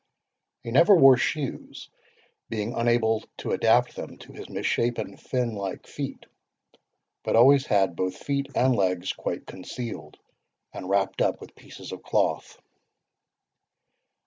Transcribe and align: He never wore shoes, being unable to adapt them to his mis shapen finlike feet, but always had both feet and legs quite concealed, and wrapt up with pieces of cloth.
He 0.63 0.71
never 0.71 0.95
wore 0.95 1.15
shoes, 1.17 1.87
being 2.49 2.73
unable 2.73 3.23
to 3.37 3.51
adapt 3.51 3.95
them 3.95 4.17
to 4.17 4.33
his 4.33 4.49
mis 4.49 4.65
shapen 4.65 5.15
finlike 5.15 5.85
feet, 5.85 6.25
but 7.23 7.35
always 7.35 7.67
had 7.67 7.95
both 7.95 8.17
feet 8.17 8.47
and 8.55 8.75
legs 8.75 9.13
quite 9.13 9.45
concealed, 9.45 10.17
and 10.73 10.89
wrapt 10.89 11.21
up 11.21 11.39
with 11.39 11.53
pieces 11.53 11.91
of 11.91 12.01
cloth. 12.01 12.57